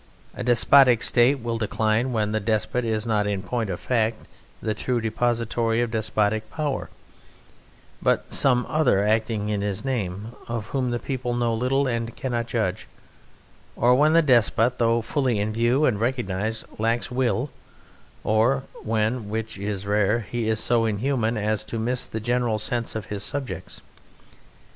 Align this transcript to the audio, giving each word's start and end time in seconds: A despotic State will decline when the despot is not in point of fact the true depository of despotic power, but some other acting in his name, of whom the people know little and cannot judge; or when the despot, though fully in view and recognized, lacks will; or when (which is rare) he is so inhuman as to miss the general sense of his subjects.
A 0.33 0.43
despotic 0.43 1.03
State 1.03 1.41
will 1.41 1.59
decline 1.59 2.11
when 2.11 2.31
the 2.31 2.39
despot 2.39 2.83
is 2.83 3.05
not 3.05 3.27
in 3.27 3.43
point 3.43 3.69
of 3.69 3.79
fact 3.79 4.25
the 4.59 4.73
true 4.73 4.99
depository 4.99 5.79
of 5.79 5.91
despotic 5.91 6.49
power, 6.49 6.89
but 8.01 8.33
some 8.33 8.65
other 8.67 9.05
acting 9.05 9.49
in 9.49 9.61
his 9.61 9.85
name, 9.85 10.29
of 10.47 10.65
whom 10.69 10.89
the 10.89 10.97
people 10.97 11.35
know 11.35 11.53
little 11.53 11.85
and 11.85 12.15
cannot 12.15 12.47
judge; 12.47 12.87
or 13.75 13.93
when 13.93 14.13
the 14.13 14.23
despot, 14.23 14.79
though 14.79 15.03
fully 15.03 15.37
in 15.37 15.53
view 15.53 15.85
and 15.85 16.01
recognized, 16.01 16.65
lacks 16.79 17.11
will; 17.11 17.51
or 18.23 18.63
when 18.81 19.29
(which 19.29 19.59
is 19.59 19.85
rare) 19.85 20.21
he 20.21 20.49
is 20.49 20.59
so 20.59 20.85
inhuman 20.85 21.37
as 21.37 21.63
to 21.63 21.77
miss 21.77 22.07
the 22.07 22.19
general 22.19 22.57
sense 22.57 22.95
of 22.95 23.05
his 23.05 23.21
subjects. 23.23 23.81